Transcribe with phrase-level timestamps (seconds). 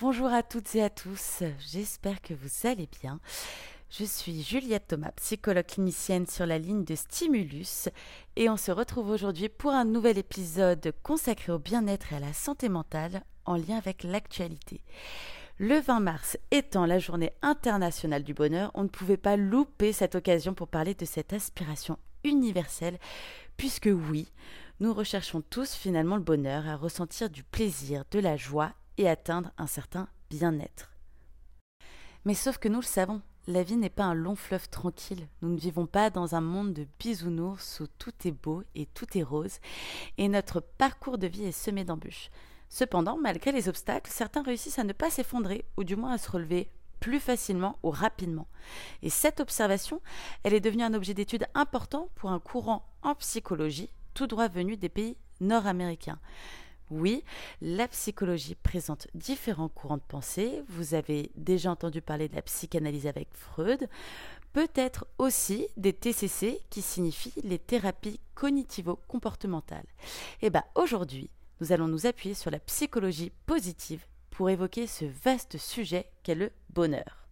[0.00, 3.20] Bonjour à toutes et à tous, j'espère que vous allez bien.
[3.90, 7.88] Je suis Juliette Thomas, psychologue clinicienne sur la ligne de Stimulus
[8.34, 12.32] et on se retrouve aujourd'hui pour un nouvel épisode consacré au bien-être et à la
[12.32, 14.80] santé mentale en lien avec l'actualité.
[15.58, 20.16] Le 20 mars étant la journée internationale du bonheur, on ne pouvait pas louper cette
[20.16, 22.98] occasion pour parler de cette aspiration universelle
[23.56, 24.26] puisque oui,
[24.80, 29.50] nous recherchons tous finalement le bonheur, à ressentir du plaisir, de la joie et atteindre
[29.58, 30.90] un certain bien-être.
[32.24, 35.28] Mais sauf que nous le savons, la vie n'est pas un long fleuve tranquille.
[35.42, 39.18] Nous ne vivons pas dans un monde de bisounours où tout est beau et tout
[39.18, 39.58] est rose,
[40.16, 42.30] et notre parcours de vie est semé d'embûches.
[42.70, 46.30] Cependant, malgré les obstacles, certains réussissent à ne pas s'effondrer, ou du moins à se
[46.30, 46.70] relever
[47.00, 48.48] plus facilement ou rapidement.
[49.02, 50.00] Et cette observation,
[50.42, 54.78] elle est devenue un objet d'étude important pour un courant en psychologie, tout droit venu
[54.78, 56.18] des pays nord-américains.
[56.90, 57.24] Oui,
[57.62, 60.62] la psychologie présente différents courants de pensée.
[60.68, 63.88] Vous avez déjà entendu parler de la psychanalyse avec Freud.
[64.52, 69.86] Peut-être aussi des TCC qui signifient les thérapies cognitivo-comportementales.
[70.42, 75.06] Et eh bien aujourd'hui, nous allons nous appuyer sur la psychologie positive pour évoquer ce
[75.24, 77.23] vaste sujet qu'est le bonheur.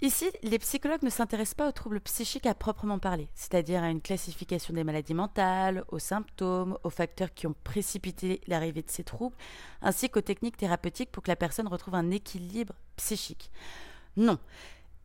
[0.00, 4.00] Ici, les psychologues ne s'intéressent pas aux troubles psychiques à proprement parler, c'est-à-dire à une
[4.00, 9.34] classification des maladies mentales, aux symptômes, aux facteurs qui ont précipité l'arrivée de ces troubles,
[9.82, 13.50] ainsi qu'aux techniques thérapeutiques pour que la personne retrouve un équilibre psychique.
[14.16, 14.38] Non.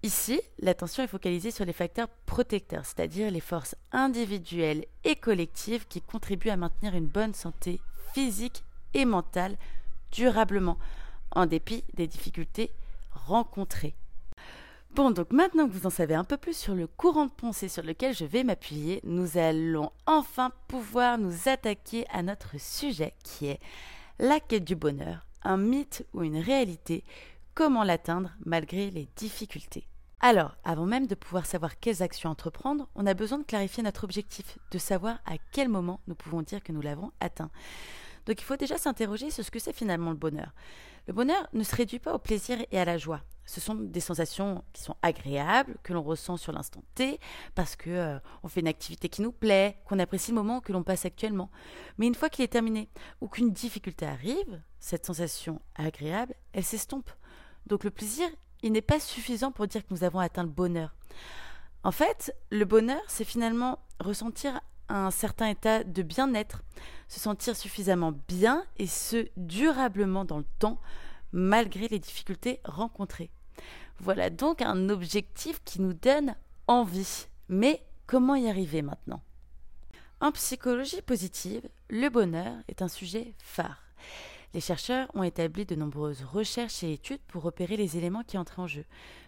[0.04, 6.02] Ici, l'attention est focalisée sur les facteurs protecteurs, c'est-à-dire les forces individuelles et collectives qui
[6.02, 7.82] contribuent à maintenir une bonne santé
[8.14, 9.58] physique et mentale
[10.12, 10.78] durablement,
[11.32, 12.70] en dépit des difficultés
[13.12, 13.96] rencontrées.
[14.96, 17.68] Bon, donc maintenant que vous en savez un peu plus sur le courant de pensée
[17.68, 23.48] sur lequel je vais m'appuyer, nous allons enfin pouvoir nous attaquer à notre sujet qui
[23.48, 23.60] est
[24.20, 27.04] la quête du bonheur, un mythe ou une réalité,
[27.56, 29.88] comment l'atteindre malgré les difficultés.
[30.20, 34.03] Alors, avant même de pouvoir savoir quelles actions entreprendre, on a besoin de clarifier notre
[34.03, 37.50] objectif, de savoir à quel moment nous pouvons dire que nous l'avons atteint.
[38.28, 40.52] Donc il faut déjà s'interroger sur ce que c'est finalement le bonheur.
[41.08, 43.22] Le bonheur ne se réduit pas au plaisir et à la joie.
[43.46, 47.19] Ce sont des sensations qui sont agréables, que l'on ressent sur l'instant T,
[47.56, 50.72] parce que euh, on fait une activité qui nous plaît, qu'on apprécie le moment que
[50.72, 51.52] l'on passe actuellement.
[51.97, 57.09] Mais une fois qu'il est terminé, ou qu'une difficulté arrive, cette sensation agréable, elle s'estompe.
[57.68, 58.28] Donc le plaisir,
[58.62, 60.96] il n'est pas suffisant pour dire que nous avons atteint le bonheur.
[61.84, 66.62] En fait, le bonheur, c'est finalement ressentir un certain état de bien-être,
[67.13, 70.79] se sentir suffisamment bien et ce durablement dans le temps
[71.31, 73.29] malgré les difficultés rencontrées.
[74.00, 76.35] Voilà donc un objectif qui nous donne
[76.68, 77.28] envie.
[77.50, 79.22] Mais comment y arriver maintenant?
[80.22, 83.84] En psychologie positive, le bonheur est un sujet phare.
[84.56, 88.59] Les chercheurs ont établi de nombreuses recherches et études pour repérer les éléments qui entrent
[88.59, 88.85] en jeu,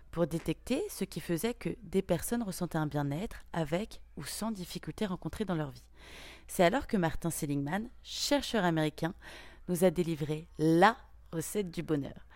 [0.09, 5.05] pour détecter ce qui faisait que des personnes ressentaient un bien-être avec ou sans difficultés
[5.05, 5.83] rencontrées dans leur vie.
[6.47, 9.13] C'est alors que Martin Seligman, chercheur américain,
[9.67, 10.95] nous a délivré LA
[11.31, 12.27] recette du bonheur.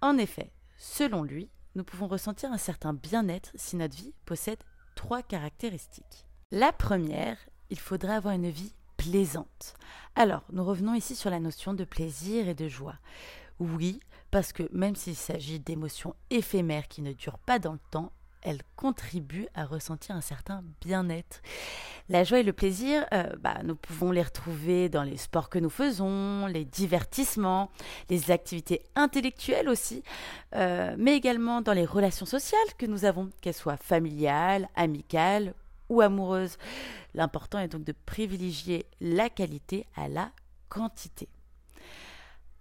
[0.00, 4.62] En effet, selon lui, nous pouvons ressentir un certain bien-être si notre vie possède
[4.94, 6.26] trois caractéristiques.
[6.50, 7.38] La première,
[7.70, 9.74] il faudrait avoir une vie plaisante.
[10.14, 12.98] Alors, nous revenons ici sur la notion de plaisir et de joie.
[13.58, 14.00] Oui,
[14.30, 18.12] parce que même s'il s'agit d'émotions éphémères qui ne durent pas dans le temps,
[18.44, 21.40] elles contribuent à ressentir un certain bien-être.
[22.08, 25.58] La joie et le plaisir, euh, bah, nous pouvons les retrouver dans les sports que
[25.58, 27.70] nous faisons, les divertissements,
[28.10, 30.02] les activités intellectuelles aussi,
[30.54, 35.54] euh, mais également dans les relations sociales que nous avons, qu'elles soient familiales, amicales
[35.88, 36.58] ou amoureuses.
[37.14, 40.30] L'important est donc de privilégier la qualité à la
[40.68, 41.28] quantité.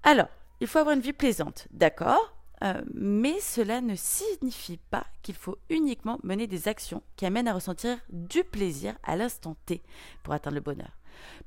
[0.03, 0.27] Alors,
[0.59, 2.33] il faut avoir une vie plaisante, d'accord,
[2.63, 7.53] euh, mais cela ne signifie pas qu'il faut uniquement mener des actions qui amènent à
[7.53, 9.81] ressentir du plaisir à l'instant T
[10.23, 10.97] pour atteindre le bonheur.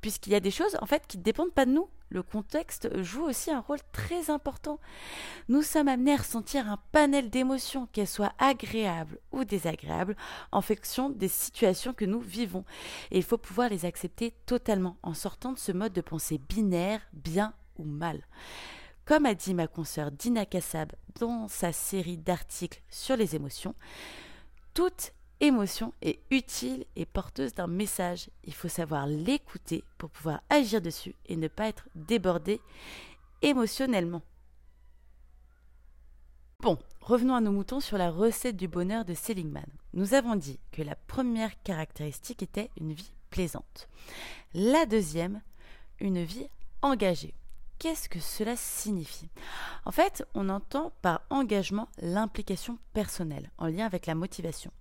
[0.01, 1.89] Puisqu'il y a des choses en fait qui ne dépendent pas de nous.
[2.09, 4.79] Le contexte joue aussi un rôle très important.
[5.49, 10.15] Nous sommes amenés à ressentir un panel d'émotions, qu'elles soient agréables ou désagréables,
[10.53, 12.63] en fonction des situations que nous vivons.
[13.11, 17.01] Et il faut pouvoir les accepter totalement en sortant de ce mode de pensée binaire,
[17.11, 18.21] bien ou mal.
[19.07, 23.73] Comme a dit ma consoeur Dina Kassab dans sa série d'articles sur les émotions,
[24.73, 28.29] toute émotion est utile et porteuse d'un message.
[28.43, 32.59] Il faut savoir l'écouter pour pouvoir agir dessus et ne pas être débordé
[33.41, 34.23] émotionnellement.
[36.59, 39.71] Bon, revenons à nos moutons sur la recette du bonheur de Seligman.
[39.93, 43.87] Nous avons dit que la première caractéristique était une vie plaisante.
[44.53, 45.41] La deuxième,
[46.01, 46.49] une vie
[46.81, 47.33] engagée.
[47.79, 49.29] Qu'est-ce que cela signifie?
[49.85, 54.71] En fait, on entend par engagement l'implication personnelle en lien avec la motivation.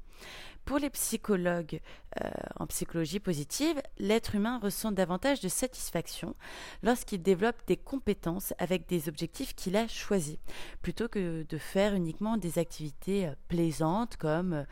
[0.67, 1.81] Pour les psychologues
[2.21, 2.29] euh,
[2.59, 6.35] en psychologie positive, l'être humain ressent davantage de satisfaction
[6.83, 10.39] lorsqu'il développe des compétences avec des objectifs qu'il a choisis,
[10.83, 14.65] plutôt que de faire uniquement des activités euh, plaisantes comme euh,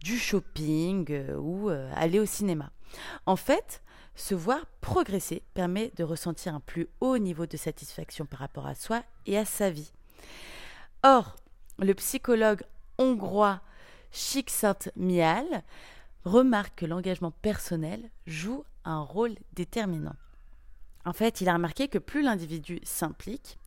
[0.00, 2.70] du shopping ou aller au cinéma.
[3.24, 3.82] En fait,
[4.14, 8.74] se voir progresser permet de ressentir un plus haut niveau de satisfaction par rapport à
[8.74, 9.92] soi et à sa vie.
[11.02, 11.36] Or,
[11.78, 12.62] le psychologue
[12.98, 13.60] hongrois
[14.12, 15.62] Csikszentmihalyi
[16.24, 20.16] remarque que l'engagement personnel joue un rôle déterminant.
[21.04, 23.58] En fait, il a remarqué que plus l'individu s'implique,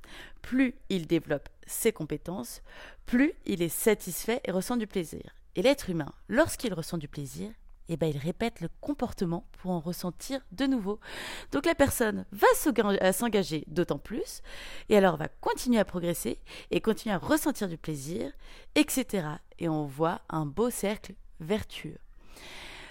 [0.41, 2.61] plus il développe ses compétences,
[3.05, 5.21] plus il est satisfait et ressent du plaisir.
[5.55, 7.51] Et l'être humain, lorsqu'il ressent du plaisir,
[7.89, 11.00] eh ben, il répète le comportement pour en ressentir de nouveau.
[11.51, 12.48] Donc la personne va
[13.13, 14.42] s'engager d'autant plus,
[14.89, 16.39] et alors va continuer à progresser,
[16.72, 18.31] et continuer à ressentir du plaisir,
[18.75, 19.28] etc.
[19.60, 21.98] Et on voit un beau cercle vertueux.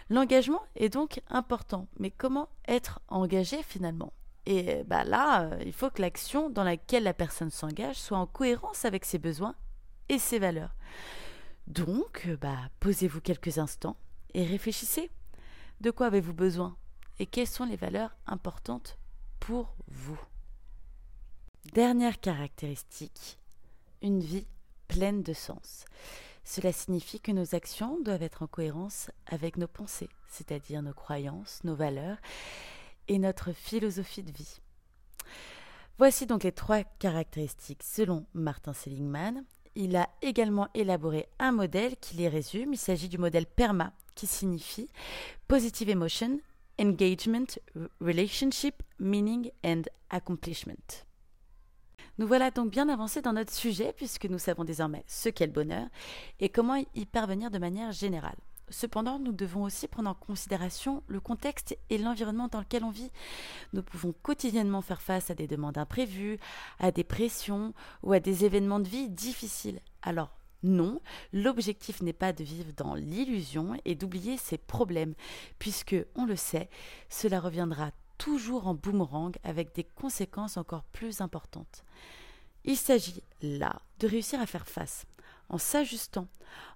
[0.08, 4.12] L'engagement est donc important, mais comment être engagé finalement?
[4.46, 8.26] Et bah là, euh, il faut que l'action dans laquelle la personne s'engage soit en
[8.26, 9.56] cohérence avec ses besoins
[10.08, 10.76] et ses valeurs.
[11.66, 13.96] Donc, bah, posez-vous quelques instants
[14.36, 15.10] et réfléchissez.
[15.80, 16.76] De quoi avez-vous besoin
[17.18, 18.98] et quelles sont les valeurs importantes
[19.40, 20.20] pour vous?
[21.72, 23.38] Dernière caractéristique,
[24.02, 24.46] une vie
[24.88, 25.86] pleine de sens.
[26.44, 31.64] Cela signifie que nos actions doivent être en cohérence avec nos pensées, c'est-à-dire nos croyances,
[31.64, 32.18] nos valeurs
[33.08, 34.60] et notre philosophie de vie.
[35.98, 39.44] Voici donc les trois caractéristiques selon Martin Seligman.
[39.74, 42.74] Il a également élaboré un modèle qui les résume.
[42.74, 44.88] Il s'agit du modèle PERMA, qui signifie
[45.46, 46.40] Positive Emotion,
[46.80, 47.46] Engagement,
[48.00, 51.04] Relationship, Meaning and Accomplishment.
[52.18, 55.52] Nous voilà donc bien avancés dans notre sujet puisque nous savons désormais ce qu'est le
[55.52, 55.86] bonheur
[56.40, 58.38] et comment y parvenir de manière générale.
[58.68, 63.12] Cependant, nous devons aussi prendre en considération le contexte et l'environnement dans lequel on vit.
[63.72, 66.38] Nous pouvons quotidiennement faire face à des demandes imprévues,
[66.80, 69.80] à des pressions ou à des événements de vie difficiles.
[70.02, 71.00] Alors, non,
[71.32, 75.14] l'objectif n'est pas de vivre dans l'illusion et d'oublier ses problèmes,
[75.58, 76.68] puisque, on le sait,
[77.08, 81.84] cela reviendra toujours en boomerang avec des conséquences encore plus importantes.
[82.64, 85.06] Il s'agit là de réussir à faire face,
[85.48, 86.28] en s'ajustant,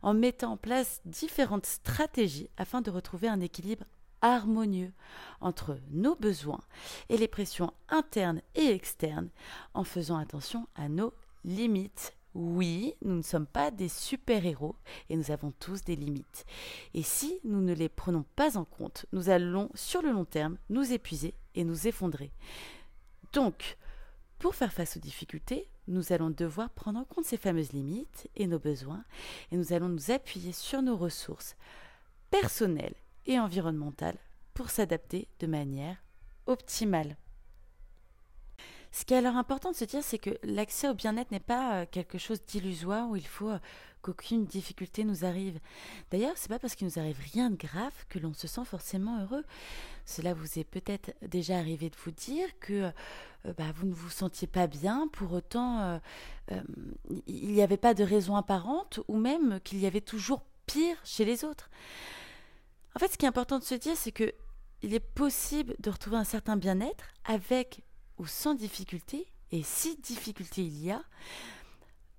[0.03, 3.85] en mettant en place différentes stratégies afin de retrouver un équilibre
[4.23, 4.93] harmonieux
[5.41, 6.61] entre nos besoins
[7.09, 9.31] et les pressions internes et externes,
[9.75, 14.77] en faisant attention à nos limites oui, nous ne sommes pas des super-héros
[15.09, 16.45] et nous avons tous des limites.
[16.95, 20.57] Et si nous ne les prenons pas en compte, nous allons sur le long terme
[20.69, 22.31] nous épuiser et nous effondrer.
[23.33, 23.77] Donc,
[24.39, 28.47] pour faire face aux difficultés, nous allons devoir prendre en compte ces fameuses limites et
[28.47, 29.05] nos besoins
[29.51, 31.57] et nous allons nous appuyer sur nos ressources
[32.31, 32.95] personnelles
[33.27, 34.19] et environnementales
[34.55, 35.97] pour s'adapter de manière
[36.47, 37.17] optimale.
[38.93, 41.75] Ce qui est alors important de se dire, c'est que l'accès au bien-être n'est pas
[41.75, 43.59] euh, quelque chose d'illusoire où il faut euh,
[44.03, 45.61] qu'aucune difficulté nous arrive.
[46.11, 49.23] D'ailleurs, c'est pas parce qu'il nous arrive rien de grave que l'on se sent forcément
[49.23, 49.45] heureux.
[50.07, 52.91] Cela vous est peut-être déjà arrivé de vous dire que
[53.47, 56.01] euh, bah, vous ne vous sentiez pas bien, pour autant
[57.27, 61.25] il n'y avait pas de raison apparente, ou même qu'il y avait toujours pire chez
[61.25, 61.71] les autres.
[62.97, 64.35] En fait, ce qui est important de se dire, c'est que
[64.83, 67.83] il est possible de retrouver un certain bien-être avec
[68.21, 71.03] ou sans difficulté, et si difficulté il y a,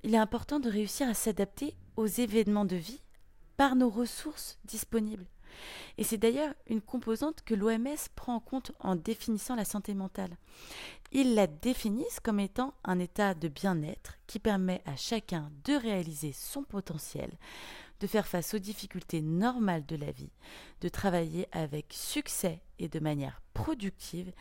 [0.03, 3.01] il est important de réussir à s'adapter aux événements de vie
[3.55, 5.27] par nos ressources disponibles.
[5.99, 10.35] Et c'est d'ailleurs une composante que l'OMS prend en compte en définissant la santé mentale.
[11.11, 16.31] Ils la définissent comme étant un état de bien-être qui permet à chacun de réaliser
[16.33, 17.29] son potentiel,
[18.01, 20.31] de faire face aux difficultés normales de la vie,
[20.81, 24.33] de travailler avec succès et de manière productive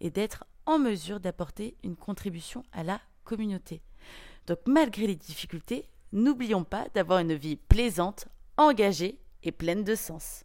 [0.00, 3.82] et d'être en mesure d'apporter une contribution à la communauté.
[4.46, 10.44] Donc malgré les difficultés, n'oublions pas d'avoir une vie plaisante, engagée et pleine de sens.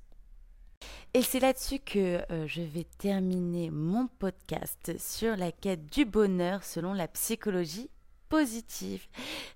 [1.13, 6.63] Et c'est là-dessus que euh, je vais terminer mon podcast sur la quête du bonheur
[6.63, 7.89] selon la psychologie
[8.29, 9.05] positive.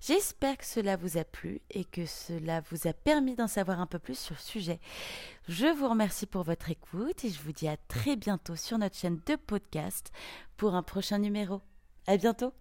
[0.00, 3.86] J'espère que cela vous a plu et que cela vous a permis d'en savoir un
[3.86, 4.80] peu plus sur le sujet.
[5.48, 8.96] Je vous remercie pour votre écoute et je vous dis à très bientôt sur notre
[8.96, 10.12] chaîne de podcast
[10.56, 11.62] pour un prochain numéro.
[12.06, 12.52] À bientôt!